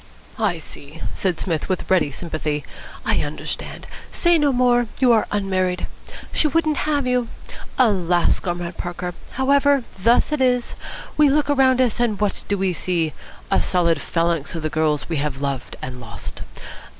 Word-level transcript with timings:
"I 0.39 0.57
see," 0.57 0.99
said 1.13 1.39
Psmith 1.39 1.69
with 1.69 1.87
ready 1.91 2.09
sympathy. 2.09 2.65
"I 3.05 3.19
understand. 3.21 3.85
Say 4.11 4.39
no 4.39 4.51
more. 4.51 4.87
You 4.97 5.11
are 5.11 5.27
unmarried. 5.31 5.85
She 6.33 6.47
wouldn't 6.47 6.89
have 6.89 7.05
you. 7.05 7.27
Alas, 7.77 8.39
Comrade 8.39 8.77
Parker! 8.77 9.13
However, 9.33 9.83
thus 10.01 10.31
it 10.31 10.41
is! 10.41 10.73
We 11.17 11.29
look 11.29 11.51
around 11.51 11.79
us, 11.81 11.99
and 11.99 12.19
what 12.19 12.43
do 12.47 12.57
we 12.57 12.73
see? 12.73 13.13
A 13.51 13.61
solid 13.61 14.01
phalanx 14.01 14.55
of 14.55 14.63
the 14.63 14.71
girls 14.71 15.07
we 15.07 15.17
have 15.17 15.39
loved 15.39 15.75
and 15.83 16.01
lost. 16.01 16.41